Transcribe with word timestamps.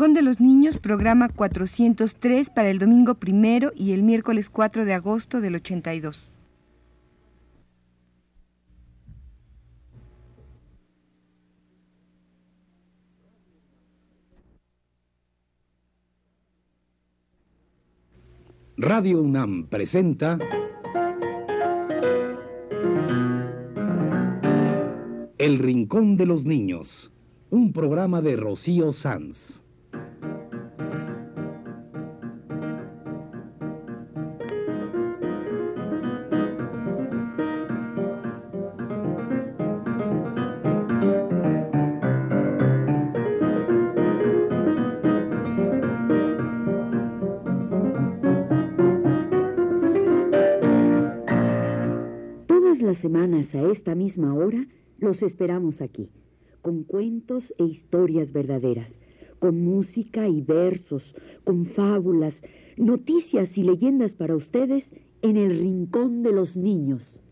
Rincón 0.00 0.14
de 0.14 0.22
los 0.22 0.40
Niños, 0.40 0.78
programa 0.78 1.28
403 1.28 2.48
para 2.48 2.70
el 2.70 2.78
domingo 2.78 3.16
primero 3.16 3.70
y 3.76 3.92
el 3.92 4.02
miércoles 4.02 4.48
4 4.48 4.86
de 4.86 4.94
agosto 4.94 5.42
del 5.42 5.56
82. 5.56 6.32
Radio 18.78 19.20
UNAM 19.20 19.66
presenta 19.66 20.38
El 25.36 25.58
Rincón 25.58 26.16
de 26.16 26.24
los 26.24 26.46
Niños, 26.46 27.12
un 27.50 27.74
programa 27.74 28.22
de 28.22 28.36
Rocío 28.36 28.92
Sanz. 28.94 29.62
Semanas 53.00 53.54
a 53.54 53.62
esta 53.70 53.94
misma 53.94 54.34
hora 54.34 54.66
los 54.98 55.22
esperamos 55.22 55.80
aquí, 55.80 56.10
con 56.62 56.84
cuentos 56.84 57.54
e 57.58 57.64
historias 57.64 58.32
verdaderas, 58.32 59.00
con 59.38 59.64
música 59.64 60.28
y 60.28 60.42
versos, 60.42 61.14
con 61.44 61.66
fábulas, 61.66 62.42
noticias 62.76 63.56
y 63.56 63.62
leyendas 63.62 64.14
para 64.14 64.36
ustedes 64.36 64.92
en 65.22 65.36
el 65.36 65.58
Rincón 65.58 66.22
de 66.22 66.32
los 66.32 66.56
Niños. 66.56 67.22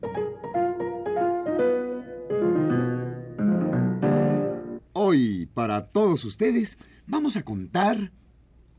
Hoy, 4.95 5.47
para 5.55 5.89
todos 5.89 6.25
ustedes, 6.25 6.79
vamos 7.07 7.37
a 7.37 7.45
contar 7.45 8.13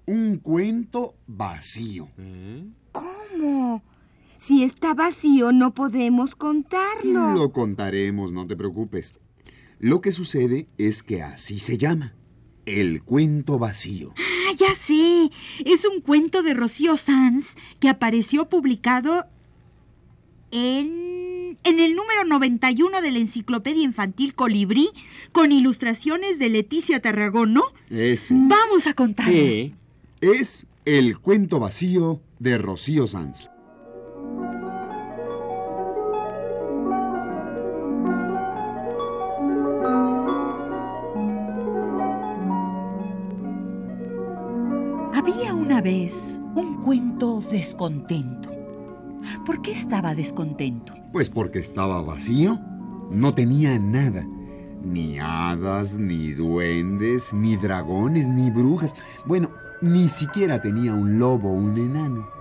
un 0.05 0.37
cuento 0.37 1.15
vacío. 1.27 2.09
¿Cómo? 2.91 3.83
Si 4.39 4.63
está 4.63 4.93
vacío 4.93 5.51
no 5.51 5.73
podemos 5.73 6.33
contarlo. 6.35 7.33
Lo 7.33 7.51
contaremos, 7.51 8.31
no 8.31 8.47
te 8.47 8.55
preocupes. 8.55 9.13
Lo 9.79 10.01
que 10.01 10.11
sucede 10.11 10.67
es 10.77 11.03
que 11.03 11.21
así 11.21 11.59
se 11.59 11.77
llama. 11.77 12.13
El 12.65 13.03
cuento 13.03 13.59
vacío. 13.59 14.13
Ah, 14.17 14.53
ya 14.57 14.73
sé. 14.75 15.29
Es 15.65 15.85
un 15.85 16.01
cuento 16.01 16.41
de 16.41 16.53
Rocío 16.53 16.97
Sanz 16.97 17.55
que 17.79 17.89
apareció 17.89 18.49
publicado 18.49 19.25
en, 20.51 21.57
en 21.63 21.79
el 21.79 21.95
número 21.95 22.23
91 22.25 23.01
de 23.01 23.11
la 23.11 23.19
Enciclopedia 23.19 23.83
Infantil 23.83 24.33
Colibrí 24.35 24.89
con 25.31 25.51
ilustraciones 25.51 26.39
de 26.39 26.49
Leticia 26.49 27.01
Tarragón, 27.01 27.53
¿no? 27.53 27.63
Ese 27.89 28.33
Vamos 28.37 28.87
a 28.87 28.93
contarlo. 28.93 29.33
Sí. 29.33 29.75
es 30.21 30.65
el 30.85 31.19
cuento 31.19 31.59
vacío 31.59 32.21
de 32.39 32.57
Rocío 32.57 33.05
Sanz. 33.05 33.49
Descontento. 47.49 48.49
¿Por 49.45 49.61
qué 49.61 49.71
estaba 49.71 50.15
descontento? 50.15 50.93
Pues 51.11 51.29
porque 51.29 51.59
estaba 51.59 52.01
vacío. 52.01 52.59
No 53.11 53.33
tenía 53.33 53.77
nada. 53.79 54.25
Ni 54.83 55.19
hadas, 55.19 55.95
ni 55.95 56.31
duendes, 56.31 57.33
ni 57.33 57.57
dragones, 57.57 58.27
ni 58.27 58.49
brujas. 58.49 58.95
Bueno, 59.25 59.49
ni 59.81 60.07
siquiera 60.07 60.61
tenía 60.61 60.93
un 60.93 61.19
lobo 61.19 61.49
o 61.49 61.53
un 61.53 61.77
enano. 61.77 62.38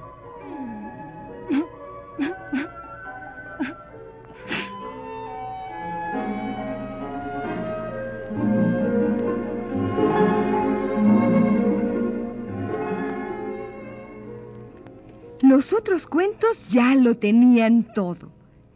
Los 15.48 15.72
otros 15.72 16.06
cuentos 16.06 16.68
ya 16.68 16.94
lo 16.94 17.16
tenían 17.16 17.82
todo. 17.94 18.30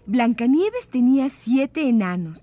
Blancanieves 0.06 0.88
tenía 0.88 1.28
siete 1.28 1.86
enanos. 1.86 2.40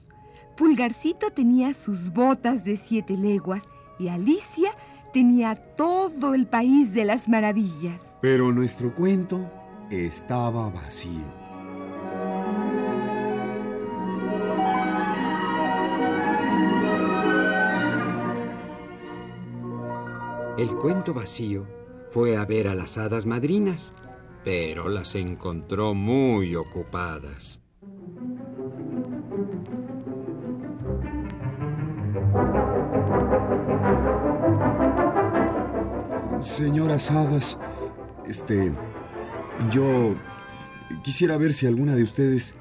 Pulgarcito 0.55 1.31
tenía 1.31 1.73
sus 1.73 2.13
botas 2.13 2.63
de 2.63 2.77
siete 2.77 3.17
leguas 3.17 3.63
y 3.97 4.09
Alicia 4.09 4.75
tenía 5.13 5.55
todo 5.55 6.35
el 6.35 6.45
país 6.45 6.93
de 6.93 7.05
las 7.05 7.27
maravillas. 7.27 8.01
Pero 8.21 8.51
nuestro 8.51 8.93
cuento 8.93 9.51
estaba 9.89 10.69
vacío. 10.69 11.25
El 20.55 20.69
cuento 20.75 21.15
vacío 21.15 21.65
fue 22.11 22.37
a 22.37 22.45
ver 22.45 22.67
a 22.67 22.75
las 22.75 22.99
hadas 22.99 23.25
madrinas, 23.25 23.91
pero 24.43 24.89
las 24.89 25.15
encontró 25.15 25.93
muy 25.93 26.55
ocupadas. 26.55 27.59
Señoras 36.39 37.11
hadas, 37.11 37.59
este, 38.25 38.71
yo 39.71 40.15
quisiera 41.03 41.37
ver 41.37 41.53
si 41.53 41.67
alguna 41.67 41.95
de 41.95 42.03
ustedes 42.03 42.55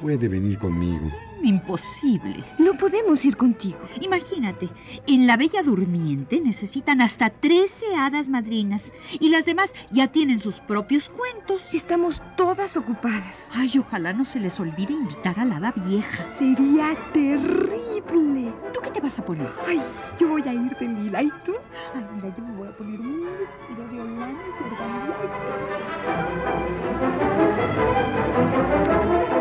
puede 0.00 0.28
venir 0.28 0.58
conmigo. 0.58 1.10
Imposible. 1.42 2.44
No 2.58 2.74
podemos 2.74 3.24
ir 3.24 3.36
contigo. 3.36 3.78
Imagínate, 4.00 4.68
en 5.06 5.26
la 5.26 5.36
Bella 5.36 5.62
Durmiente 5.62 6.40
necesitan 6.40 7.00
hasta 7.00 7.30
13 7.30 7.96
hadas 7.96 8.28
madrinas 8.28 8.92
y 9.18 9.30
las 9.30 9.46
demás 9.46 9.72
ya 9.90 10.08
tienen 10.08 10.40
sus 10.40 10.56
propios 10.56 11.08
cuentos. 11.08 11.72
Estamos 11.72 12.20
todas 12.36 12.76
ocupadas. 12.76 13.34
Ay, 13.54 13.78
ojalá 13.78 14.12
no 14.12 14.24
se 14.24 14.38
les 14.40 14.60
olvide 14.60 14.92
invitar 14.92 15.40
a 15.40 15.44
la 15.44 15.56
hada 15.56 15.72
vieja. 15.72 16.24
Sería 16.38 16.94
terrible. 17.12 18.52
¿Tú 18.72 18.80
qué 18.82 18.90
te 18.90 19.00
vas 19.00 19.18
a 19.18 19.24
poner? 19.24 19.48
Ay, 19.66 19.80
yo 20.18 20.28
voy 20.28 20.42
a 20.42 20.52
ir 20.52 20.76
de 20.76 20.88
lila. 20.88 21.22
¿Y 21.22 21.30
tú? 21.44 21.54
Ay, 21.94 22.04
mira, 22.14 22.34
yo 22.36 22.44
me 22.44 22.56
voy 22.56 22.68
a 22.68 22.76
poner 22.76 23.00
un 23.00 23.26
vestido 23.38 23.88
de 23.88 24.00
holandas 24.00 24.54
y. 29.36 29.39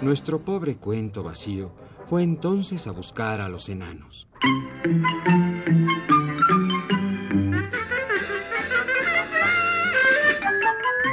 Nuestro 0.00 0.44
pobre 0.44 0.76
cuento 0.76 1.24
vacío 1.24 1.72
fue 2.06 2.22
entonces 2.22 2.86
a 2.86 2.92
buscar 2.92 3.40
a 3.40 3.48
los 3.48 3.68
enanos. 3.68 4.28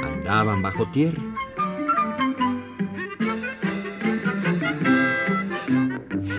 Andaban 0.04 0.62
bajo 0.62 0.86
tierra. 0.86 1.22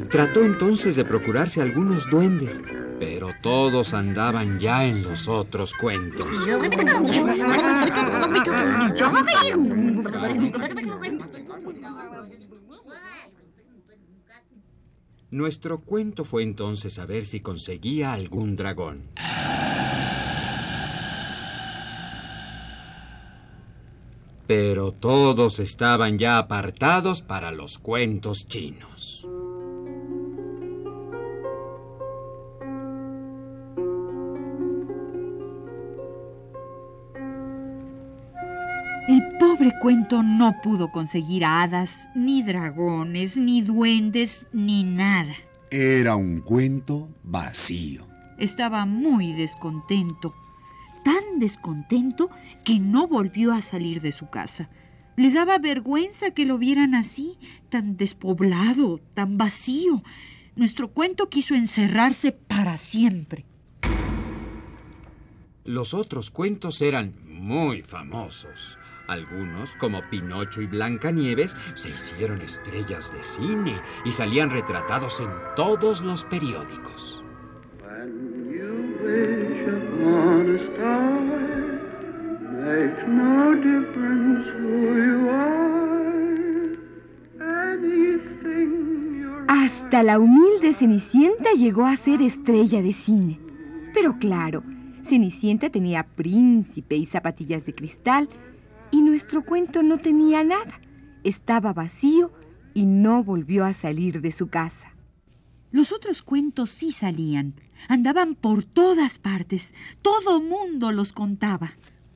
Trató 0.10 0.42
entonces 0.42 0.96
de 0.96 1.04
procurarse 1.04 1.62
algunos 1.62 2.10
duendes, 2.10 2.62
pero 2.98 3.32
todos 3.44 3.94
andaban 3.94 4.58
ya 4.58 4.86
en 4.86 5.04
los 5.04 5.28
otros 5.28 5.74
cuentos. 5.74 6.28
Nuestro 15.30 15.80
cuento 15.80 16.24
fue 16.24 16.42
entonces 16.42 17.00
a 17.00 17.06
ver 17.06 17.26
si 17.26 17.42
conseguía 17.42 18.14
algún 18.14 18.56
dragón. 18.56 19.10
Pero 24.48 24.94
todos 24.94 25.60
estaban 25.60 26.18
ya 26.18 26.38
apartados 26.38 27.22
para 27.22 27.52
los 27.52 27.78
cuentos 27.78 28.48
chinos. 28.48 29.28
El 39.78 39.82
cuento 39.82 40.24
no 40.24 40.60
pudo 40.64 40.92
conseguir 40.92 41.46
hadas, 41.46 42.10
ni 42.16 42.42
dragones, 42.42 43.38
ni 43.38 43.62
duendes, 43.62 44.48
ni 44.52 44.84
nada. 44.84 45.36
Era 45.70 46.16
un 46.16 46.42
cuento 46.42 47.10
vacío. 47.22 48.08
Estaba 48.40 48.88
muy 48.88 49.34
descontento, 49.34 50.34
tan 51.06 51.38
descontento 51.38 52.32
que 52.64 52.80
no 52.80 53.08
volvió 53.08 53.54
a 53.54 53.62
salir 53.62 54.02
de 54.02 54.12
su 54.12 54.32
casa. 54.32 54.68
Le 55.16 55.30
daba 55.30 55.60
vergüenza 55.60 56.32
que 56.32 56.46
lo 56.46 56.58
vieran 56.58 56.96
así, 56.96 57.38
tan 57.70 57.98
despoblado, 57.98 59.00
tan 59.14 59.38
vacío. 59.38 60.02
Nuestro 60.56 60.88
cuento 60.88 61.30
quiso 61.30 61.54
encerrarse 61.54 62.32
para 62.32 62.80
siempre. 62.80 63.46
Los 65.66 65.94
otros 65.94 66.32
cuentos 66.32 66.82
eran 66.82 67.14
muy 67.28 67.84
famosos. 67.84 68.80
Algunos, 69.08 69.76
como 69.78 70.02
Pinocho 70.10 70.62
y 70.62 70.68
Blancanieves, 70.68 71.56
se 71.76 71.90
hicieron 71.90 72.42
estrellas 72.42 73.12
de 73.14 73.24
cine 73.24 73.76
y 74.04 74.12
salían 74.12 74.50
retratados 74.50 75.22
en 75.22 75.30
todos 75.56 76.02
los 76.02 76.26
periódicos. 76.26 77.24
When 77.82 78.52
you 78.52 78.98
wish 79.02 79.68
upon 79.70 80.56
a 80.56 80.60
star, 80.74 81.18
makes 82.52 83.08
no 83.08 83.56
difference 83.56 84.50
who 84.60 84.96
you 84.98 85.30
are. 85.30 85.98
Anything 87.74 89.22
you're 89.22 89.46
Hasta 89.48 90.04
la 90.04 90.20
humilde 90.20 90.74
Cenicienta 90.74 91.54
llegó 91.54 91.86
a 91.86 91.96
ser 91.96 92.22
estrella 92.22 92.82
de 92.82 92.92
cine. 92.92 93.40
Pero 93.94 94.18
claro, 94.20 94.64
Cenicienta 95.08 95.70
tenía 95.70 96.04
príncipe 96.04 96.98
y 96.98 97.06
zapatillas 97.06 97.66
de 97.66 97.74
cristal, 97.74 98.28
nuestro 99.18 99.44
cuento 99.44 99.82
no 99.82 99.98
tenía 99.98 100.44
nada. 100.44 100.80
Estaba 101.24 101.74
vacío 101.74 102.32
y 102.76 102.86
no 102.86 103.24
volvió 103.24 103.66
a 103.66 103.74
salir 103.74 104.22
de 104.22 104.32
su 104.32 104.46
casa. 104.48 104.94
Los 105.72 105.92
otros 105.92 106.22
cuentos 106.22 106.70
sí 106.70 106.92
salían. 106.92 107.56
Andaban 107.88 108.36
por 108.36 108.64
todas 108.64 109.18
partes. 109.18 109.74
Todo 110.04 110.40
mundo 110.40 110.92
los 110.92 111.14
contaba. 111.14 111.72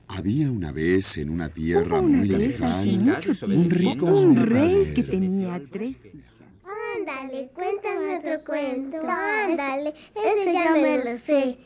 Había 0.10 0.52
una 0.52 0.72
vez 0.72 1.18
en 1.18 1.32
una 1.32 1.50
tierra 1.50 2.02
una 2.02 2.20
muy 2.20 2.28
lejana 2.28 3.20
un 3.48 3.70
rico 3.72 4.06
un 4.06 4.36
rey 4.36 4.94
que 4.94 5.02
tenía 5.02 5.60
tres 5.72 5.96
hijas. 6.06 6.41
Ándale, 7.02 7.50
cuéntame 7.56 8.18
otro 8.18 8.46
cuento. 8.46 8.98
Ándale, 9.08 9.94
ese 10.14 10.54
ya 10.54 10.72
me 10.72 10.98
lo 11.04 11.18
sé. 11.18 11.58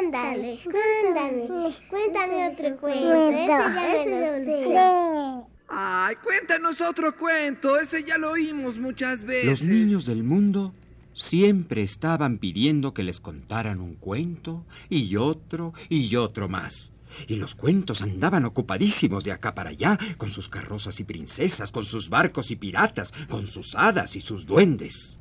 Ándale, 0.00 0.58
cuéntame. 0.64 1.76
Cuéntame 1.88 2.48
otro 2.48 2.76
cuento. 2.78 3.14
Ese 3.14 3.46
ya 3.46 4.04
me 4.04 4.40
lo 4.40 5.42
sé. 5.44 5.46
Ay, 5.68 6.16
cuéntanos 6.16 6.80
otro 6.80 7.16
cuento. 7.16 7.78
Ese 7.78 8.02
ya 8.02 8.18
lo 8.18 8.32
oímos 8.32 8.78
muchas 8.78 9.22
veces. 9.22 9.46
Los 9.46 9.62
niños 9.62 10.06
del 10.06 10.24
mundo 10.24 10.74
siempre 11.12 11.82
estaban 11.82 12.38
pidiendo 12.38 12.94
que 12.94 13.04
les 13.04 13.20
contaran 13.20 13.80
un 13.80 13.94
cuento 13.94 14.64
y 14.88 15.14
otro 15.16 15.72
y 15.88 16.16
otro 16.16 16.48
más. 16.48 16.92
Y 17.26 17.36
los 17.36 17.54
cuentos 17.54 18.02
andaban 18.02 18.44
ocupadísimos 18.44 19.24
de 19.24 19.32
acá 19.32 19.54
para 19.54 19.70
allá, 19.70 19.98
con 20.16 20.30
sus 20.30 20.48
carrozas 20.48 21.00
y 21.00 21.04
princesas, 21.04 21.70
con 21.70 21.84
sus 21.84 22.08
barcos 22.08 22.50
y 22.50 22.56
piratas, 22.56 23.12
con 23.28 23.46
sus 23.46 23.74
hadas 23.74 24.16
y 24.16 24.20
sus 24.20 24.46
duendes. 24.46 25.20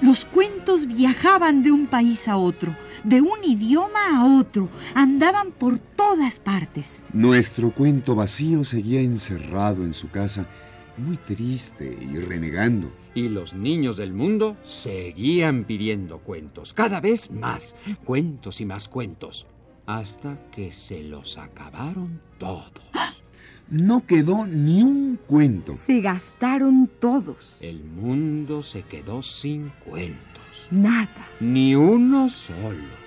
Los 0.00 0.26
cuentos 0.26 0.86
viajaban 0.86 1.62
de 1.62 1.72
un 1.72 1.86
país 1.86 2.28
a 2.28 2.36
otro, 2.36 2.76
de 3.04 3.22
un 3.22 3.42
idioma 3.42 4.18
a 4.18 4.38
otro, 4.38 4.68
andaban 4.94 5.50
por 5.50 5.78
todas 5.78 6.40
partes. 6.40 7.02
Nuestro 7.12 7.70
cuento 7.70 8.14
vacío 8.14 8.64
seguía 8.64 9.00
encerrado 9.00 9.82
en 9.82 9.94
su 9.94 10.10
casa, 10.10 10.46
muy 10.96 11.16
triste 11.16 11.84
y 12.00 12.18
renegando. 12.18 12.90
Y 13.14 13.28
los 13.28 13.54
niños 13.54 13.96
del 13.96 14.12
mundo 14.12 14.56
seguían 14.66 15.64
pidiendo 15.64 16.18
cuentos, 16.18 16.72
cada 16.72 17.00
vez 17.00 17.30
más, 17.30 17.74
cuentos 18.04 18.60
y 18.60 18.64
más 18.64 18.88
cuentos, 18.88 19.46
hasta 19.86 20.38
que 20.50 20.72
se 20.72 21.02
los 21.02 21.38
acabaron 21.38 22.20
todos. 22.38 22.72
No 23.70 24.04
quedó 24.06 24.46
ni 24.46 24.82
un 24.82 25.18
cuento. 25.26 25.78
Se 25.86 26.00
gastaron 26.00 26.90
todos. 27.00 27.56
El 27.60 27.82
mundo 27.82 28.62
se 28.62 28.82
quedó 28.82 29.22
sin 29.22 29.70
cuentos, 29.84 30.66
Nada. 30.70 31.26
ni 31.40 31.74
uno 31.74 32.28
solo. 32.28 33.04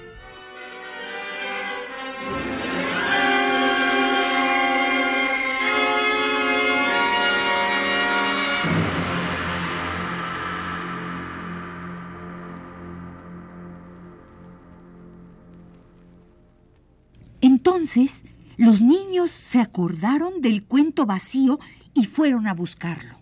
Entonces, 17.77 18.23
los 18.57 18.81
niños 18.81 19.29
se 19.29 19.59
acordaron 19.59 20.41
del 20.41 20.63
cuento 20.63 21.05
vacío 21.05 21.59
y 21.93 22.05
fueron 22.05 22.47
a 22.47 22.55
buscarlo. 22.55 23.19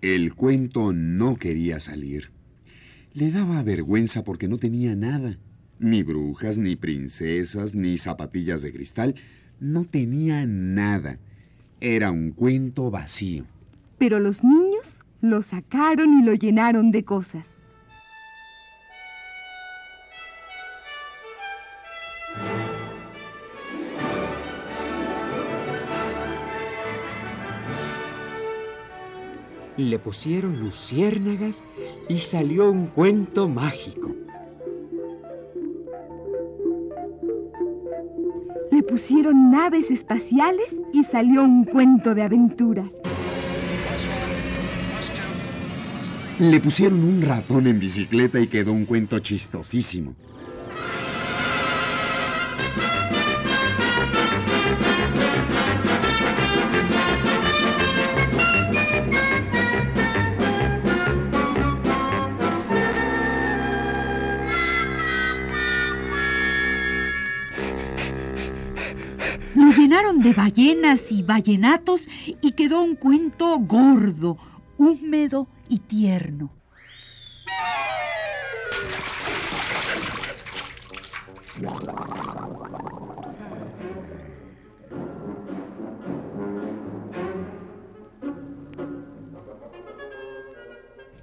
El 0.00 0.36
cuento 0.36 0.92
no 0.92 1.34
quería 1.34 1.80
salir. 1.80 2.30
Le 3.14 3.32
daba 3.32 3.60
vergüenza 3.64 4.22
porque 4.22 4.46
no 4.46 4.58
tenía 4.58 4.94
nada. 4.94 5.38
Ni 5.80 6.04
brujas, 6.04 6.56
ni 6.58 6.76
princesas, 6.76 7.74
ni 7.74 7.98
zapatillas 7.98 8.62
de 8.62 8.72
cristal. 8.72 9.16
No 9.58 9.86
tenía 9.86 10.46
nada. 10.46 11.18
Era 11.80 12.12
un 12.12 12.30
cuento 12.30 12.92
vacío. 12.92 13.44
Pero 13.98 14.20
los 14.20 14.44
niños 14.44 15.02
lo 15.20 15.42
sacaron 15.42 16.20
y 16.20 16.24
lo 16.24 16.34
llenaron 16.34 16.92
de 16.92 17.02
cosas. 17.02 17.57
Le 29.78 30.00
pusieron 30.00 30.58
luciérnagas 30.58 31.62
y 32.08 32.18
salió 32.18 32.68
un 32.68 32.88
cuento 32.88 33.48
mágico. 33.48 34.12
Le 38.72 38.82
pusieron 38.82 39.52
naves 39.52 39.88
espaciales 39.92 40.74
y 40.92 41.04
salió 41.04 41.44
un 41.44 41.64
cuento 41.64 42.12
de 42.16 42.22
aventuras. 42.22 42.90
Le 46.40 46.58
pusieron 46.58 47.04
un 47.04 47.22
ratón 47.22 47.68
en 47.68 47.78
bicicleta 47.78 48.40
y 48.40 48.48
quedó 48.48 48.72
un 48.72 48.84
cuento 48.84 49.20
chistosísimo. 49.20 50.16
Llenaron 69.98 70.20
de 70.20 70.32
ballenas 70.32 71.10
y 71.10 71.22
ballenatos 71.22 72.08
y 72.40 72.52
quedó 72.52 72.82
un 72.82 72.94
cuento 72.94 73.58
gordo, 73.58 74.38
húmedo 74.76 75.48
y 75.68 75.80
tierno. 75.80 76.50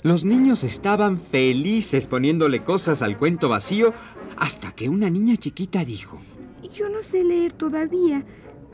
Los 0.03 0.25
niños 0.25 0.63
estaban 0.63 1.20
felices 1.20 2.08
poniéndole 2.08 2.63
cosas 2.63 3.01
al 3.01 3.17
cuento 3.17 3.48
vacío 3.50 3.94
hasta 4.38 4.74
que 4.74 4.89
una 4.89 5.10
niña 5.10 5.38
chiquita 5.38 5.86
dijo, 5.86 6.20
Yo 6.74 6.89
no 6.89 7.01
sé 7.01 7.24
leer 7.24 7.53
todavía. 7.53 8.24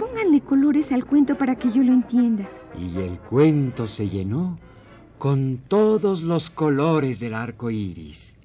Pónganle 0.02 0.42
colores 0.42 0.92
al 0.92 1.06
cuento 1.06 1.38
para 1.38 1.56
que 1.56 1.70
yo 1.72 1.84
lo 1.84 1.94
entienda. 1.94 2.50
y 2.76 2.98
el 3.00 3.20
cuento 3.20 3.88
se 3.88 4.10
llenó 4.10 4.58
con 5.20 5.60
todos 5.68 6.24
los 6.24 6.50
colores 6.50 7.20
del 7.20 7.36
arco 7.36 7.70
iris. 7.70 8.36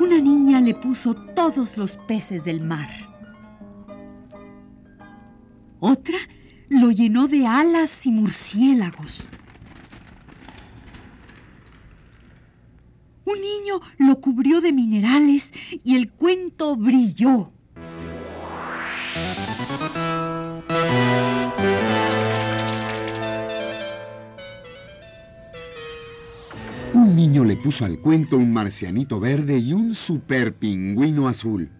Una 0.00 0.18
niña 0.20 0.60
le 0.60 0.74
puso 0.74 1.14
todos 1.14 1.76
los 1.76 1.96
peces 1.96 2.44
del 2.44 2.62
mar. 2.62 2.88
Otra 5.78 6.18
lo 6.68 6.90
llenó 6.90 7.28
de 7.28 7.46
alas 7.46 8.06
y 8.06 8.10
murciélagos. 8.10 9.28
Niño 13.38 13.80
lo 13.98 14.20
cubrió 14.20 14.60
de 14.60 14.72
minerales 14.72 15.52
y 15.84 15.96
el 15.96 16.10
cuento 16.10 16.76
brilló. 16.76 17.52
Un 26.94 27.14
niño 27.14 27.44
le 27.44 27.56
puso 27.56 27.84
al 27.84 28.00
cuento 28.00 28.36
un 28.36 28.52
marcianito 28.52 29.20
verde 29.20 29.58
y 29.58 29.72
un 29.72 29.94
super 29.94 30.54
pingüino 30.54 31.28
azul. 31.28 31.70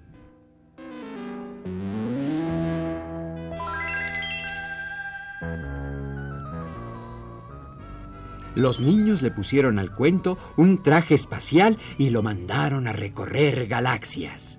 Los 8.58 8.80
niños 8.80 9.22
le 9.22 9.30
pusieron 9.30 9.78
al 9.78 9.94
cuento 9.94 10.36
un 10.56 10.82
traje 10.82 11.14
espacial 11.14 11.78
y 11.96 12.10
lo 12.10 12.24
mandaron 12.24 12.88
a 12.88 12.92
recorrer 12.92 13.68
galaxias. 13.68 14.58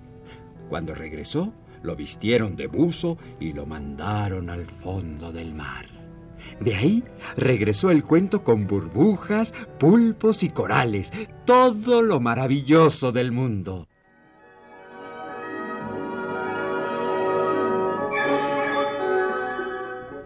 Cuando 0.70 0.94
regresó, 0.94 1.52
lo 1.82 1.96
vistieron 1.96 2.56
de 2.56 2.66
buzo 2.66 3.18
y 3.38 3.52
lo 3.52 3.66
mandaron 3.66 4.48
al 4.48 4.64
fondo 4.64 5.32
del 5.32 5.52
mar. 5.54 5.84
De 6.60 6.76
ahí 6.76 7.04
regresó 7.36 7.90
el 7.90 8.02
cuento 8.02 8.42
con 8.42 8.66
burbujas, 8.66 9.52
pulpos 9.78 10.44
y 10.44 10.48
corales, 10.48 11.12
todo 11.44 12.00
lo 12.00 12.20
maravilloso 12.20 13.12
del 13.12 13.32
mundo. 13.32 13.86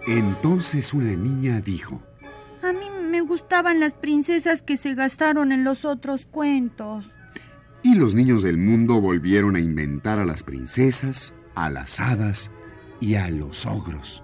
Entonces 0.07 0.95
una 0.95 1.17
niña 1.17 1.61
dijo, 1.61 2.01
gustaban 3.35 3.81
las 3.81 3.95
princesas 3.95 4.63
que 4.63 4.77
se 4.77 4.95
gastaron 4.95 5.51
en 5.51 5.65
los 5.65 5.85
otros 5.85 6.25
cuentos. 6.25 7.11
y 7.83 7.97
los 7.97 8.15
niños 8.15 8.45
del 8.45 8.57
mundo 8.59 9.01
volvieron 9.01 9.57
a 9.57 9.61
inventar 9.61 10.21
a 10.21 10.25
las 10.25 10.45
princesas, 10.45 11.35
a 11.57 11.69
las 11.69 11.99
hadas 11.99 12.53
y 13.01 13.17
a 13.17 13.29
los 13.29 13.67
ogros. 13.67 14.23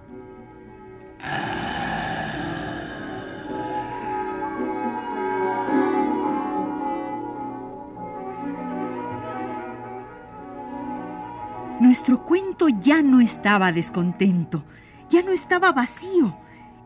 Nuestro 11.81 12.23
cuento 12.23 12.69
ya 12.69 13.01
no 13.01 13.19
estaba 13.19 13.73
descontento, 13.73 14.63
ya 15.09 15.21
no 15.21 15.33
estaba 15.33 15.73
vacío. 15.73 16.40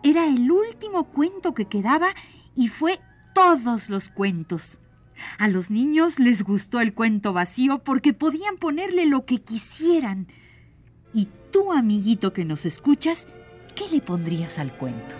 Era 0.05 0.27
el 0.27 0.51
último 0.51 1.05
cuento 1.05 1.55
que 1.55 1.65
quedaba 1.65 2.13
y 2.55 2.67
fue 2.67 2.99
todos 3.33 3.89
los 3.89 4.09
cuentos. 4.09 4.77
A 5.39 5.47
los 5.47 5.71
niños 5.71 6.19
les 6.19 6.43
gustó 6.43 6.79
el 6.79 6.93
cuento 6.93 7.33
vacío 7.33 7.79
porque 7.79 8.13
podían 8.13 8.57
ponerle 8.57 9.07
lo 9.07 9.25
que 9.25 9.41
quisieran. 9.41 10.27
Y 11.11 11.27
tú, 11.51 11.73
amiguito 11.73 12.33
que 12.33 12.45
nos 12.45 12.67
escuchas, 12.67 13.25
¿qué 13.75 13.89
le 13.89 13.99
pondrías 13.99 14.59
al 14.59 14.73
cuento? 14.73 15.15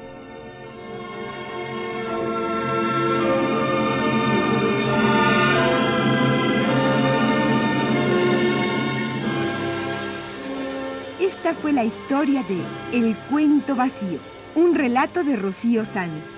Esta 11.19 11.55
fue 11.55 11.73
la 11.73 11.85
historia 11.85 12.43
de 12.43 12.61
El 12.95 13.15
cuento 13.31 13.75
vacío, 13.75 14.19
un 14.55 14.73
relato 14.73 15.23
de 15.23 15.35
Rocío 15.35 15.85
Sanz. 15.85 16.34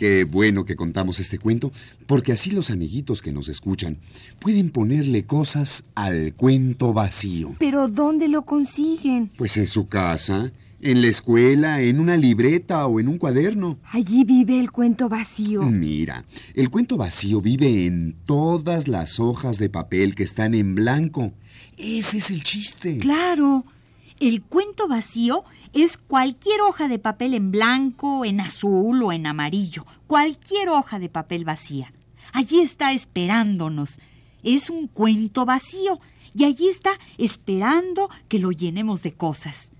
Qué 0.00 0.24
bueno 0.24 0.64
que 0.64 0.76
contamos 0.76 1.20
este 1.20 1.38
cuento, 1.38 1.72
porque 2.06 2.32
así 2.32 2.52
los 2.52 2.70
amiguitos 2.70 3.20
que 3.20 3.32
nos 3.32 3.50
escuchan 3.50 3.98
pueden 4.40 4.70
ponerle 4.70 5.26
cosas 5.26 5.84
al 5.94 6.32
cuento 6.32 6.94
vacío. 6.94 7.54
Pero 7.58 7.86
¿dónde 7.86 8.26
lo 8.26 8.46
consiguen? 8.46 9.30
Pues 9.36 9.58
en 9.58 9.66
su 9.66 9.88
casa, 9.88 10.52
en 10.80 11.02
la 11.02 11.08
escuela, 11.08 11.82
en 11.82 12.00
una 12.00 12.16
libreta 12.16 12.86
o 12.86 12.98
en 12.98 13.08
un 13.08 13.18
cuaderno. 13.18 13.78
Allí 13.92 14.24
vive 14.24 14.58
el 14.58 14.70
cuento 14.70 15.10
vacío. 15.10 15.64
Mira, 15.64 16.24
el 16.54 16.70
cuento 16.70 16.96
vacío 16.96 17.42
vive 17.42 17.84
en 17.84 18.16
todas 18.24 18.88
las 18.88 19.20
hojas 19.20 19.58
de 19.58 19.68
papel 19.68 20.14
que 20.14 20.22
están 20.22 20.54
en 20.54 20.74
blanco. 20.76 21.34
Ese 21.76 22.16
es 22.16 22.30
el 22.30 22.42
chiste. 22.42 23.00
Claro, 23.00 23.66
el 24.18 24.40
cuento 24.40 24.88
vacío 24.88 25.44
es 25.72 25.96
cualquier 25.96 26.60
hoja 26.62 26.88
de 26.88 26.98
papel 26.98 27.34
en 27.34 27.50
blanco, 27.50 28.24
en 28.24 28.40
azul 28.40 29.02
o 29.02 29.12
en 29.12 29.26
amarillo, 29.26 29.86
cualquier 30.06 30.68
hoja 30.68 30.98
de 30.98 31.08
papel 31.08 31.44
vacía. 31.44 31.92
Allí 32.32 32.60
está 32.60 32.92
esperándonos. 32.92 33.98
Es 34.42 34.70
un 34.70 34.86
cuento 34.86 35.44
vacío 35.44 36.00
y 36.34 36.44
allí 36.44 36.68
está 36.68 36.92
esperando 37.18 38.08
que 38.28 38.38
lo 38.38 38.52
llenemos 38.52 39.02
de 39.02 39.12
cosas. 39.12 39.72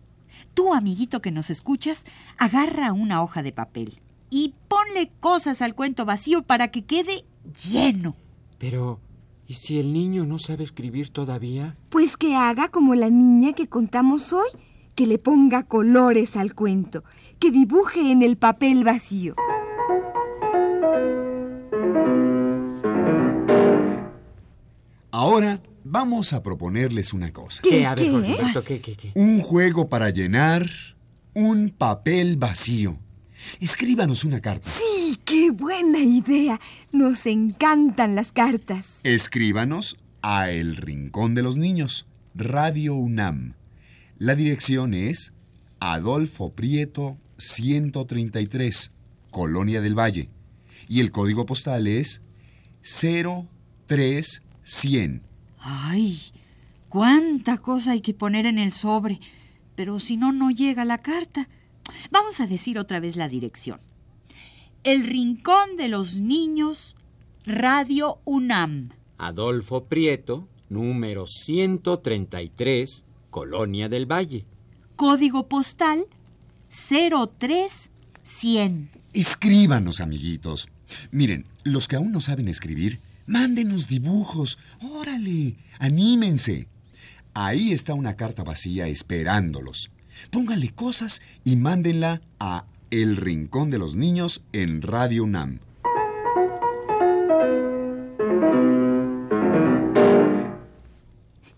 Tú, 0.55 0.75
amiguito 0.75 1.23
que 1.23 1.31
nos 1.31 1.51
escuchas, 1.51 2.05
agarra 2.37 2.93
una 2.93 3.23
hoja 3.23 3.43
de 3.43 3.53
papel 3.53 4.01
y 4.31 4.55
ponle 4.69 5.11
cosas 5.21 5.63
al 5.63 5.75
cuento 5.75 6.05
vacío 6.05 6.43
para 6.43 6.69
que 6.69 6.85
quede 6.85 7.25
lleno. 7.71 8.15
Pero, 8.59 9.01
¿y 9.47 9.55
si 9.55 9.79
el 9.79 9.93
niño 9.93 10.27
no 10.27 10.39
sabe 10.39 10.65
escribir 10.65 11.11
todavía? 11.11 11.77
Pues 11.89 12.17
que 12.17 12.35
haga 12.37 12.69
como 12.69 12.95
la 12.95 13.11
niña 13.11 13.53
que 13.53 13.69
contamos 13.69 14.33
hoy, 14.33 14.49
que 15.01 15.07
le 15.07 15.17
ponga 15.17 15.63
colores 15.63 16.37
al 16.37 16.55
cuento, 16.55 17.05
que 17.39 17.51
dibuje 17.51 18.13
en 18.13 18.21
el 18.21 18.37
papel 18.37 18.85
vacío. 18.85 19.35
Ahora 25.11 25.63
vamos 25.85 26.35
a 26.35 26.43
proponerles 26.43 27.15
una 27.15 27.33
cosa. 27.33 27.63
¿Qué? 27.63 27.87
A 27.87 27.95
ver, 27.95 28.05
¿Qué? 28.05 28.11
Jorgito, 28.11 28.63
¿qué, 28.63 28.83
qué, 28.83 28.95
qué? 28.95 29.13
Un 29.15 29.41
juego 29.41 29.89
para 29.89 30.11
llenar 30.11 30.69
un 31.33 31.71
papel 31.71 32.37
vacío. 32.37 32.99
Escríbanos 33.59 34.25
una 34.25 34.41
carta. 34.43 34.69
¡Sí, 34.69 35.19
qué 35.25 35.51
buena 35.51 36.01
idea! 36.01 36.61
Nos 36.93 37.25
encantan 37.25 38.15
las 38.15 38.33
cartas. 38.33 38.85
Escríbanos 39.03 39.97
a 40.21 40.51
El 40.51 40.77
Rincón 40.77 41.35
de 41.35 41.43
los 41.43 41.57
Niños, 41.57 42.07
Radio 42.35 42.97
UNAM. 42.97 43.55
La 44.21 44.35
dirección 44.35 44.93
es 44.93 45.33
Adolfo 45.79 46.53
Prieto 46.53 47.17
133, 47.39 48.93
Colonia 49.31 49.81
del 49.81 49.99
Valle. 49.99 50.29
Y 50.89 51.01
el 51.01 51.11
código 51.11 51.47
postal 51.47 51.87
es 51.87 52.21
03100. 52.83 55.23
¡Ay! 55.59 56.21
¡Cuánta 56.91 57.57
cosa 57.57 57.93
hay 57.93 58.03
que 58.03 58.13
poner 58.13 58.45
en 58.45 58.59
el 58.59 58.73
sobre! 58.73 59.21
Pero 59.75 59.99
si 59.99 60.19
no, 60.19 60.33
no 60.33 60.51
llega 60.51 60.85
la 60.85 60.99
carta. 60.99 61.49
Vamos 62.11 62.41
a 62.41 62.47
decir 62.47 62.79
otra 62.79 63.01
vez 63.01 63.17
la 63.17 63.27
dirección. 63.27 63.81
El 64.85 65.05
Rincón 65.05 65.79
de 65.79 65.89
los 65.89 66.17
Niños, 66.17 66.95
Radio 67.47 68.19
UNAM. 68.27 68.91
Adolfo 69.17 69.87
Prieto, 69.87 70.47
número 70.69 71.27
133, 71.27 73.07
Colonia 73.31 73.89
del 73.89 74.07
Valle. 74.07 74.45
Código 74.97 75.49
postal 75.49 76.07
03100. 76.69 78.91
Escríbanos, 79.13 80.01
amiguitos. 80.01 80.69
Miren, 81.11 81.47
los 81.65 81.89
que 81.89 81.97
aún 81.97 82.13
no 82.13 82.21
saben 82.21 82.49
escribir, 82.49 83.01
mándenos 83.27 83.89
dibujos. 83.89 84.59
Órale, 84.81 85.57
anímense. 85.79 86.69
Ahí 87.33 87.73
está 87.73 87.95
una 87.95 88.17
carta 88.17 88.43
vacía 88.43 88.89
esperándolos. 88.89 89.91
Pónganle 90.31 90.75
cosas 90.75 91.23
y 91.45 91.57
mándenla 91.57 92.21
a 92.39 92.67
El 92.91 93.17
Rincón 93.17 93.71
de 93.71 93.79
los 93.79 93.95
Niños 93.95 94.43
en 94.53 94.83
Radio 94.83 95.25
UNAM. 95.25 95.61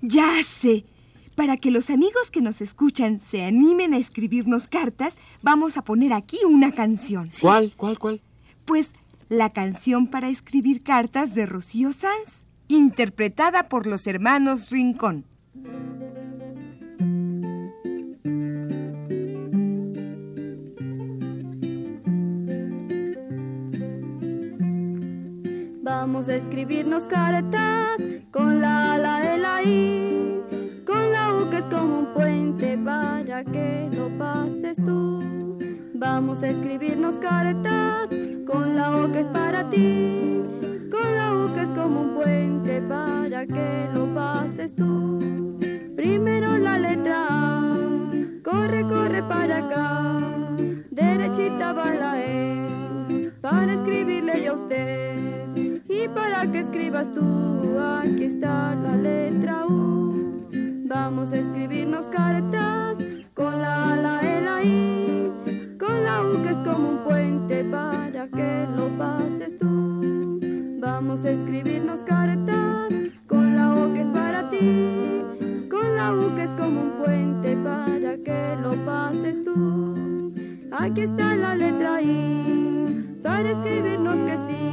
Ya 0.02 0.30
sé. 0.60 0.84
Para 1.34 1.56
que 1.56 1.70
los 1.70 1.88
amigos 1.88 2.30
que 2.30 2.42
nos 2.42 2.60
escuchan 2.60 3.20
se 3.20 3.44
animen 3.44 3.94
a 3.94 3.98
escribirnos 3.98 4.68
cartas, 4.68 5.14
vamos 5.42 5.76
a 5.76 5.82
poner 5.82 6.12
aquí 6.12 6.38
una 6.46 6.72
canción. 6.72 7.30
¿Cuál? 7.40 7.72
¿Cuál? 7.76 7.98
¿Cuál? 7.98 8.20
Pues 8.66 8.92
la 9.28 9.48
canción 9.48 10.08
para 10.08 10.28
escribir 10.28 10.82
cartas 10.82 11.34
de 11.34 11.46
Rocío 11.46 11.92
Sanz, 11.94 12.46
interpretada 12.68 13.68
por 13.68 13.86
los 13.86 14.06
hermanos 14.06 14.68
Rincón. 14.70 15.24
Vamos 25.82 26.28
a 26.28 26.34
escribirnos 26.34 27.04
cartas 27.04 27.96
con 28.30 28.51
escribirnos 36.50 37.16
cartas 37.16 37.81
Aquí 80.72 81.02
está 81.02 81.34
la 81.36 81.54
letra 81.54 82.00
I 82.00 83.20
para 83.22 83.50
escribirnos 83.50 84.20
que 84.20 84.36
sí 84.48 84.72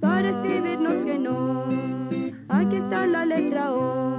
para 0.00 0.30
escribirnos 0.30 0.94
que 1.04 1.18
no. 1.18 1.64
Aquí 2.48 2.76
está 2.76 3.06
la 3.06 3.24
letra 3.24 3.72
O. 3.72 4.18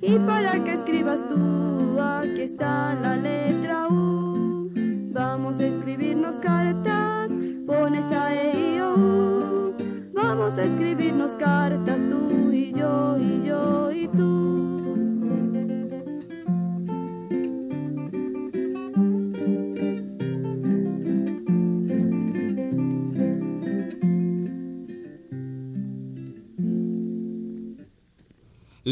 Y 0.00 0.18
para 0.20 0.62
que 0.64 0.72
escribas 0.72 1.20
tú, 1.28 2.00
aquí 2.00 2.42
está 2.42 2.94
la 2.94 3.16
letra 3.16 3.88
U. 3.88 4.70
Vamos 5.12 5.58
a 5.58 5.66
escribirnos 5.66 6.36
cartas, 6.36 7.30
pones 7.66 8.04
a 8.12 8.34
E 8.34 8.76
y 8.76 8.80
O. 8.80 9.74
Vamos 10.14 10.56
a 10.56 10.64
escribirnos 10.64 11.32
cartas 11.32 12.00
tú 12.08 12.50
y 12.52 12.72
yo 12.72 13.07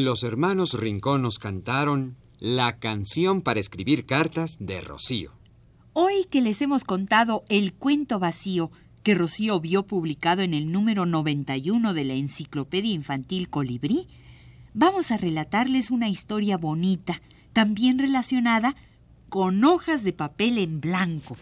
los 0.04 0.22
hermanos 0.24 0.74
Rincón 0.78 1.22
nos 1.22 1.38
cantaron 1.38 2.16
la 2.38 2.78
canción 2.78 3.40
para 3.40 3.60
escribir 3.60 4.04
cartas 4.04 4.56
de 4.60 4.80
Rocío. 4.80 5.32
Hoy 5.94 6.26
que 6.30 6.42
les 6.42 6.60
hemos 6.60 6.84
contado 6.84 7.44
el 7.48 7.72
cuento 7.72 8.18
vacío 8.18 8.70
que 9.02 9.14
Rocío 9.14 9.58
vio 9.60 9.84
publicado 9.84 10.42
en 10.42 10.52
el 10.52 10.70
número 10.70 11.06
91 11.06 11.94
de 11.94 12.04
la 12.04 12.14
Enciclopedia 12.14 12.92
Infantil 12.92 13.48
Colibrí, 13.48 14.06
vamos 14.74 15.10
a 15.12 15.16
relatarles 15.16 15.90
una 15.90 16.08
historia 16.08 16.58
bonita, 16.58 17.22
también 17.52 17.98
relacionada 17.98 18.76
con 19.30 19.64
hojas 19.64 20.02
de 20.02 20.12
papel 20.12 20.58
en 20.58 20.80
blanco. 20.80 21.36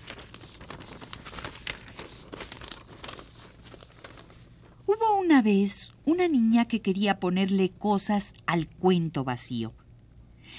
Una 5.25 5.41
vez 5.41 5.95
una 6.04 6.28
niña 6.28 6.67
que 6.67 6.82
quería 6.82 7.19
ponerle 7.19 7.71
cosas 7.71 8.34
al 8.45 8.69
cuento 8.69 9.25
vacío. 9.25 9.73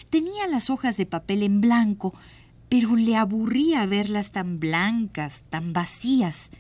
Tenía 0.10 0.48
las 0.48 0.72
hojas 0.72 0.98
de 0.98 1.06
papel 1.06 1.44
en 1.44 1.62
blanco, 1.62 2.16
pero 2.68 2.96
le 2.96 3.16
aburría 3.16 3.86
verlas 3.86 4.32
tan 4.32 4.60
blancas, 4.60 5.44
tan 5.52 5.72
vacías, 5.72 6.52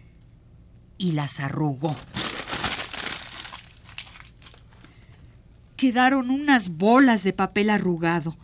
y 0.99 1.13
las 1.13 1.39
arrugó. 1.39 1.95
Quedaron 5.75 6.29
unas 6.29 6.77
bolas 6.77 7.23
de 7.23 7.33
papel 7.33 7.71
arrugado. 7.71 8.35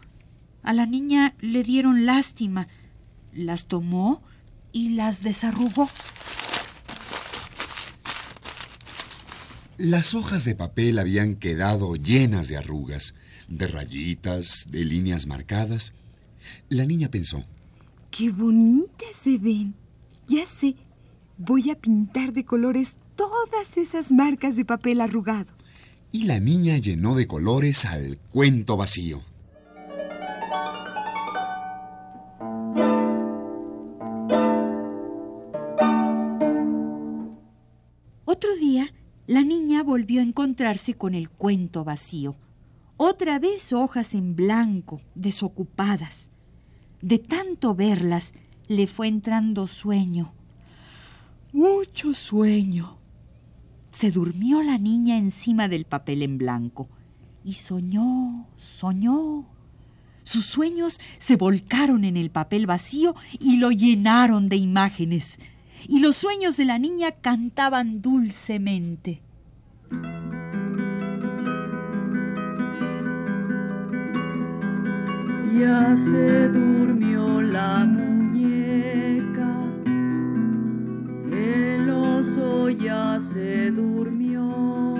A 0.63 0.73
la 0.73 0.87
niña 0.87 1.35
le 1.39 1.63
dieron 1.63 2.07
lástima, 2.07 2.67
las 3.31 3.65
tomó 3.65 4.23
y 4.71 4.89
las 4.89 5.21
desarrugó. 5.21 5.87
Las 9.83 10.13
hojas 10.13 10.45
de 10.45 10.53
papel 10.53 10.99
habían 10.99 11.37
quedado 11.37 11.95
llenas 11.95 12.47
de 12.47 12.55
arrugas, 12.55 13.15
de 13.47 13.65
rayitas, 13.65 14.67
de 14.69 14.85
líneas 14.85 15.25
marcadas. 15.25 15.93
La 16.69 16.85
niña 16.85 17.09
pensó. 17.09 17.45
¡Qué 18.11 18.29
bonitas 18.29 19.09
se 19.23 19.39
ven! 19.39 19.73
Ya 20.27 20.45
sé, 20.45 20.75
voy 21.35 21.71
a 21.71 21.75
pintar 21.79 22.31
de 22.31 22.45
colores 22.45 22.95
todas 23.15 23.75
esas 23.75 24.11
marcas 24.11 24.55
de 24.55 24.65
papel 24.65 25.01
arrugado. 25.01 25.51
Y 26.11 26.25
la 26.25 26.39
niña 26.39 26.77
llenó 26.77 27.15
de 27.15 27.25
colores 27.25 27.85
al 27.85 28.19
cuento 28.29 28.77
vacío. 28.77 29.23
Volvió 39.83 40.21
a 40.21 40.23
encontrarse 40.23 40.95
con 40.95 41.15
el 41.15 41.29
cuento 41.29 41.83
vacío. 41.83 42.35
Otra 42.97 43.39
vez 43.39 43.73
hojas 43.73 44.13
en 44.13 44.35
blanco, 44.35 45.01
desocupadas. 45.15 46.29
De 47.01 47.17
tanto 47.17 47.73
verlas, 47.73 48.33
le 48.67 48.87
fue 48.87 49.07
entrando 49.07 49.67
sueño. 49.67 50.33
Mucho 51.51 52.13
sueño. 52.13 52.97
Se 53.91 54.11
durmió 54.11 54.63
la 54.63 54.77
niña 54.77 55.17
encima 55.17 55.67
del 55.67 55.85
papel 55.85 56.21
en 56.21 56.37
blanco 56.37 56.87
y 57.43 57.53
soñó, 57.53 58.47
soñó. 58.57 59.45
Sus 60.23 60.45
sueños 60.45 60.99
se 61.17 61.35
volcaron 61.35 62.05
en 62.05 62.15
el 62.15 62.29
papel 62.29 62.67
vacío 62.67 63.15
y 63.39 63.57
lo 63.57 63.71
llenaron 63.71 64.47
de 64.47 64.57
imágenes 64.57 65.39
y 65.87 65.99
los 65.99 66.17
sueños 66.17 66.57
de 66.57 66.65
la 66.65 66.77
niña 66.77 67.11
cantaban 67.11 68.01
dulcemente. 68.01 69.21
Ya 75.61 75.95
se 75.95 76.49
durmió 76.49 77.39
la 77.39 77.85
muñeca, 77.85 79.53
el 81.31 81.87
oso 81.87 82.69
ya 82.71 83.19
se 83.19 83.69
durmió, 83.69 84.97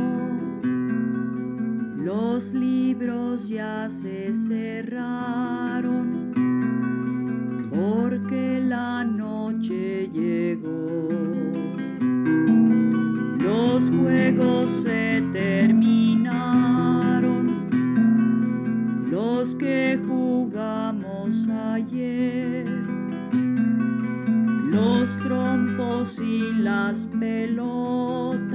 los 1.98 2.54
libros 2.54 3.50
ya 3.50 3.90
se 3.90 4.32
cerraron, 4.48 6.32
porque 7.72 8.62
la 8.64 9.04
noche 9.04 10.12
llegó. 10.14 11.08
Los 13.40 13.90
juegos 13.90 14.70
se 14.84 15.24
terminaron, 15.32 16.68
los 19.10 19.56
que 19.56 20.00
jugamos 21.32 21.48
ayer, 21.76 22.66
los 24.72 25.18
trompos 25.20 26.20
y 26.20 26.54
las 26.62 27.08
pelotas, 27.20 28.51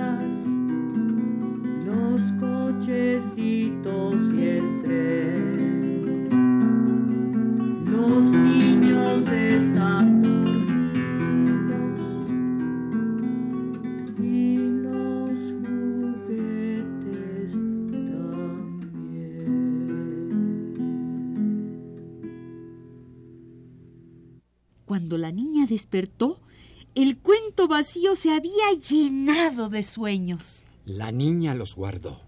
despertó, 25.87 26.40
el 26.94 27.18
cuento 27.18 27.68
vacío 27.68 28.16
se 28.16 28.33
había 28.33 28.72
llenado 28.72 29.68
de 29.68 29.83
sueños. 29.83 30.66
La 30.85 31.12
niña 31.12 31.55
los 31.55 31.77
guardó. 31.77 32.20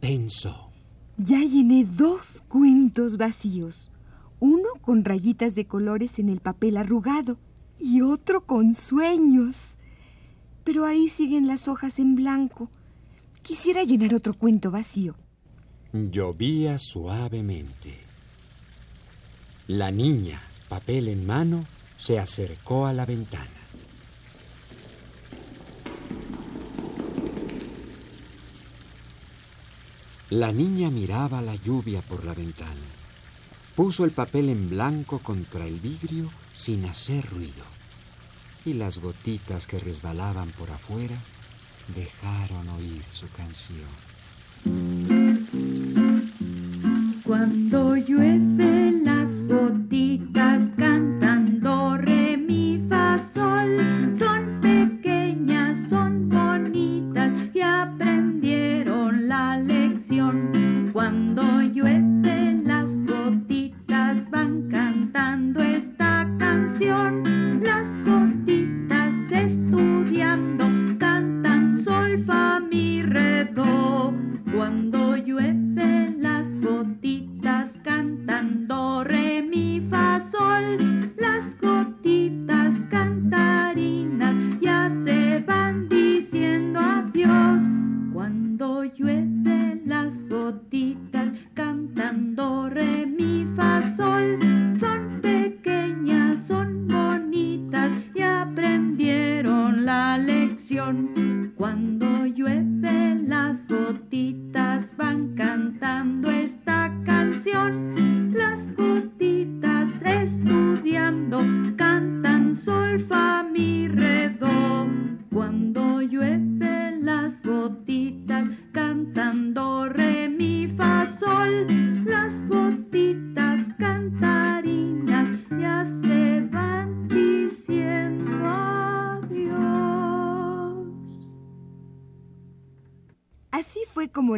Pensó. 0.00 0.70
Ya 1.16 1.38
llené 1.40 1.84
dos 1.84 2.42
cuentos 2.48 3.16
vacíos. 3.16 3.90
Uno 4.38 4.68
con 4.82 5.04
rayitas 5.04 5.54
de 5.54 5.66
colores 5.66 6.18
en 6.18 6.28
el 6.28 6.40
papel 6.40 6.76
arrugado 6.76 7.38
y 7.78 8.02
otro 8.02 8.44
con 8.44 8.74
sueños. 8.74 9.56
Pero 10.64 10.84
ahí 10.84 11.08
siguen 11.08 11.46
las 11.46 11.68
hojas 11.68 11.98
en 11.98 12.16
blanco. 12.16 12.70
Quisiera 13.42 13.82
llenar 13.82 14.14
otro 14.14 14.34
cuento 14.34 14.70
vacío. 14.70 15.14
Llovía 15.92 16.78
suavemente. 16.78 17.94
La 19.66 19.90
niña, 19.90 20.40
papel 20.68 21.08
en 21.08 21.26
mano, 21.26 21.64
se 21.98 22.18
acercó 22.18 22.86
a 22.86 22.94
la 22.94 23.04
ventana. 23.04 23.44
La 30.30 30.52
niña 30.52 30.90
miraba 30.90 31.42
la 31.42 31.56
lluvia 31.56 32.00
por 32.02 32.24
la 32.24 32.34
ventana. 32.34 32.88
Puso 33.74 34.04
el 34.04 34.12
papel 34.12 34.48
en 34.48 34.70
blanco 34.70 35.18
contra 35.18 35.66
el 35.66 35.80
vidrio 35.80 36.30
sin 36.54 36.84
hacer 36.84 37.28
ruido. 37.28 37.64
Y 38.64 38.74
las 38.74 38.98
gotitas 38.98 39.66
que 39.66 39.78
resbalaban 39.78 40.50
por 40.50 40.70
afuera 40.70 41.16
dejaron 41.94 42.68
oír 42.70 43.02
su 43.10 43.28
canción. 43.30 43.88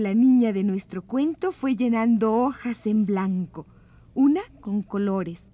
La 0.00 0.14
niña 0.14 0.52
de 0.52 0.64
nuestro 0.64 1.02
cuento 1.02 1.52
fue 1.52 1.76
llenando 1.76 2.34
hojas 2.34 2.86
en 2.86 3.06
blanco, 3.06 3.66
una 4.14 4.42
con 4.60 4.82
colores, 4.82 5.48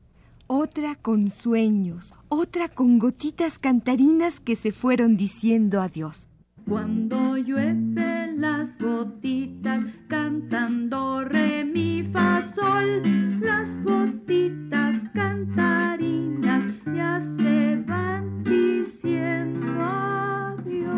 otra 0.47 0.95
con 0.95 1.29
sueños, 1.31 2.15
otra 2.29 2.69
con 2.69 2.99
gotitas 2.99 3.59
cantarinas 3.59 4.41
que 4.41 4.57
se 4.57 4.73
fueron 4.73 5.17
diciendo 5.17 5.81
adiós. 5.81 6.29
Cuando 6.69 7.37
llueve 7.37 8.33
las 8.37 8.77
gotitas 8.79 9.85
cantan 10.09 10.91
do 10.91 11.23
re 11.25 11.65
mi 11.65 12.03
fa 12.03 12.43
sol, 12.55 13.03
las 13.41 13.77
gotitas 13.85 15.05
cantarinas 15.15 16.65
ya 16.95 17.21
se 17.21 17.77
van 17.87 18.43
diciendo 18.43 19.69
adiós. 19.81 20.97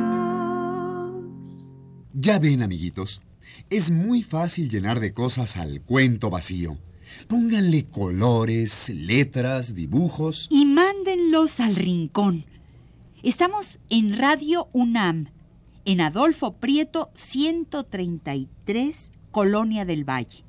Ya 2.15 2.39
ven, 2.39 2.63
amiguitos, 2.63 3.21
es 3.71 3.91
muy 3.91 4.23
fácil 4.23 4.71
llenar 4.71 5.01
de 5.01 5.13
cosas 5.13 5.57
al 5.57 5.83
cuento 5.83 6.31
vacío. 6.31 6.79
Pónganle 7.27 7.87
colores, 7.87 8.91
letras, 8.95 9.75
dibujos. 9.75 10.47
Y 10.51 10.65
mándenlos 10.65 11.61
al 11.61 11.77
rincón. 11.77 12.45
Estamos 13.23 13.79
en 13.89 14.17
Radio 14.17 14.69
UNAM, 14.73 15.29
en 15.85 16.01
Adolfo 16.01 16.55
Prieto 16.55 17.11
133, 17.15 19.13
Colonia 19.31 19.85
del 19.85 20.09
Valle. 20.09 20.45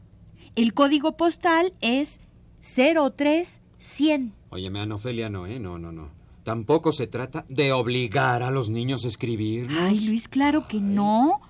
El 0.56 0.74
código 0.74 1.18
postal 1.18 1.74
es 1.82 2.22
03100. 2.62 4.34
Óyeme, 4.50 4.80
Ana 4.80 4.96
Ofelia, 4.96 5.30
no, 5.30 5.48
¿eh? 5.48 5.60
No, 5.60 5.78
no, 5.80 5.92
no. 5.92 6.10
Tampoco 6.44 6.92
se 6.92 7.08
trata 7.08 7.46
de 7.50 7.72
obligar 7.72 8.44
a 8.44 8.52
los 8.52 8.70
niños 8.70 9.06
a 9.06 9.08
escribir. 9.08 9.68
Ay, 9.72 10.02
Luis, 10.02 10.28
claro 10.28 10.68
que 10.68 10.80
no. 10.80 11.42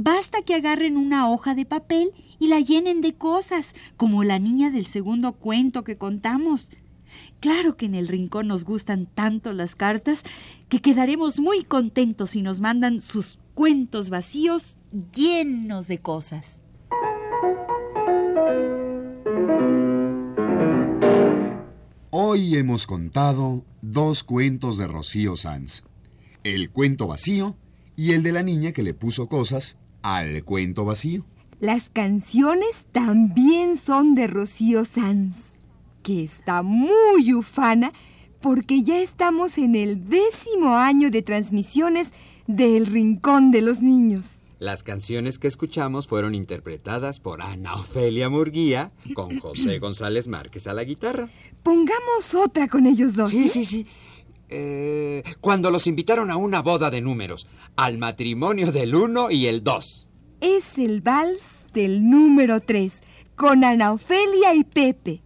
Basta 0.00 0.42
que 0.42 0.54
agarren 0.54 0.96
una 0.96 1.28
hoja 1.28 1.56
de 1.56 1.64
papel 1.64 2.12
y 2.38 2.46
la 2.46 2.60
llenen 2.60 3.00
de 3.00 3.14
cosas, 3.14 3.74
como 3.96 4.22
la 4.22 4.38
niña 4.38 4.70
del 4.70 4.86
segundo 4.86 5.32
cuento 5.32 5.82
que 5.82 5.96
contamos. 5.96 6.70
Claro 7.40 7.76
que 7.76 7.86
en 7.86 7.96
el 7.96 8.06
rincón 8.06 8.46
nos 8.46 8.64
gustan 8.64 9.06
tanto 9.06 9.52
las 9.52 9.74
cartas 9.74 10.22
que 10.68 10.80
quedaremos 10.80 11.40
muy 11.40 11.64
contentos 11.64 12.30
si 12.30 12.42
nos 12.42 12.60
mandan 12.60 13.00
sus 13.00 13.40
cuentos 13.54 14.08
vacíos 14.08 14.78
llenos 15.12 15.88
de 15.88 15.98
cosas. 15.98 16.62
Hoy 22.10 22.54
hemos 22.54 22.86
contado 22.86 23.64
dos 23.82 24.22
cuentos 24.22 24.78
de 24.78 24.86
Rocío 24.86 25.34
Sanz. 25.34 25.82
El 26.44 26.70
cuento 26.70 27.08
vacío 27.08 27.56
y 27.96 28.12
el 28.12 28.22
de 28.22 28.30
la 28.30 28.44
niña 28.44 28.70
que 28.70 28.84
le 28.84 28.94
puso 28.94 29.26
cosas 29.26 29.76
al 30.02 30.44
cuento 30.44 30.84
vacío. 30.84 31.24
Las 31.60 31.88
canciones 31.88 32.86
también 32.92 33.76
son 33.76 34.14
de 34.14 34.28
Rocío 34.28 34.84
Sanz, 34.84 35.36
que 36.02 36.22
está 36.22 36.62
muy 36.62 37.34
ufana 37.34 37.92
porque 38.40 38.82
ya 38.82 38.98
estamos 39.00 39.58
en 39.58 39.74
el 39.74 40.08
décimo 40.08 40.76
año 40.76 41.10
de 41.10 41.22
transmisiones 41.22 42.08
del 42.46 42.86
Rincón 42.86 43.50
de 43.50 43.62
los 43.62 43.82
Niños. 43.82 44.38
Las 44.58 44.82
canciones 44.82 45.38
que 45.38 45.46
escuchamos 45.46 46.08
fueron 46.08 46.34
interpretadas 46.34 47.20
por 47.20 47.42
Ana 47.42 47.74
Ofelia 47.74 48.28
Murguía 48.28 48.90
con 49.14 49.38
José 49.38 49.78
González 49.80 50.26
Márquez 50.26 50.66
a 50.66 50.74
la 50.74 50.82
guitarra. 50.82 51.28
Pongamos 51.62 52.34
otra 52.34 52.66
con 52.66 52.86
ellos 52.86 53.14
dos. 53.14 53.30
Sí, 53.30 53.48
sí, 53.48 53.64
sí. 53.64 53.86
Eh, 54.48 55.22
cuando 55.40 55.70
los 55.70 55.86
invitaron 55.86 56.30
a 56.30 56.36
una 56.36 56.62
boda 56.62 56.90
de 56.90 57.00
números, 57.00 57.46
al 57.76 57.98
matrimonio 57.98 58.72
del 58.72 58.94
uno 58.94 59.30
y 59.30 59.46
el 59.46 59.62
dos. 59.62 60.08
Es 60.40 60.78
el 60.78 61.00
vals 61.00 61.42
del 61.74 62.08
número 62.08 62.60
tres, 62.60 63.02
con 63.34 63.64
Ana 63.64 63.92
Ofelia 63.92 64.54
y 64.54 64.64
Pepe. 64.64 65.22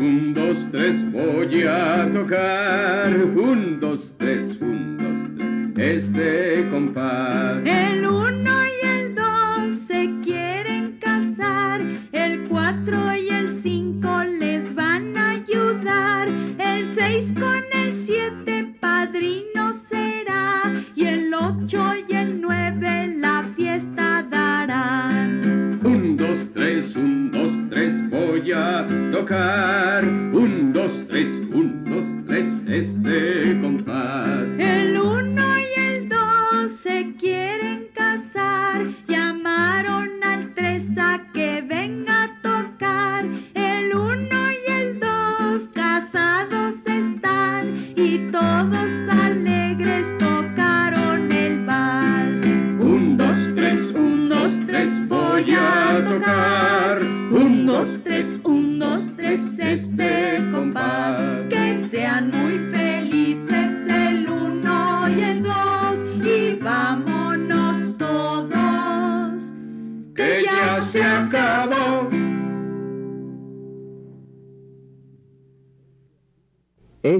Un, 0.00 0.34
dos, 0.34 0.56
tres, 0.72 0.96
voy 1.12 1.62
a 1.62 2.10
tocar. 2.12 3.12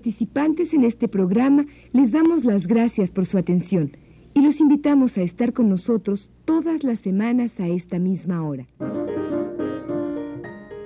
Participantes 0.00 0.72
en 0.72 0.84
este 0.84 1.08
programa 1.08 1.66
les 1.92 2.10
damos 2.10 2.46
las 2.46 2.66
gracias 2.66 3.10
por 3.10 3.26
su 3.26 3.36
atención 3.36 3.98
y 4.32 4.40
los 4.40 4.58
invitamos 4.58 5.18
a 5.18 5.20
estar 5.20 5.52
con 5.52 5.68
nosotros 5.68 6.30
todas 6.46 6.84
las 6.84 7.00
semanas 7.00 7.60
a 7.60 7.68
esta 7.68 7.98
misma 7.98 8.42
hora. 8.42 8.66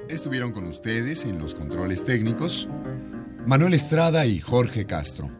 Estuvieron 0.09 0.51
con 0.51 0.67
ustedes 0.67 1.25
en 1.25 1.39
los 1.39 1.55
controles 1.55 2.03
técnicos 2.03 2.69
Manuel 3.47 3.75
Estrada 3.75 4.27
y 4.27 4.41
Jorge 4.41 4.85
Castro. 4.85 5.31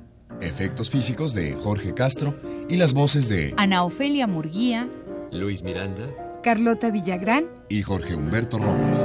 Efectos 0.41 0.89
físicos 0.89 1.35
de 1.35 1.55
Jorge 1.55 1.95
Castro 1.95 2.39
y 2.69 2.77
las 2.77 2.95
voces 2.95 3.29
de 3.29 3.55
Ana 3.57 3.83
Ofelia 3.83 4.29
Murguía, 4.29 4.89
Luis 5.33 5.65
Miranda. 5.65 6.05
Carlota 6.45 6.93
Villagrán 6.93 7.47
y 7.69 7.83
Jorge 7.83 8.15
Humberto 8.15 8.59
Robles. 8.59 9.05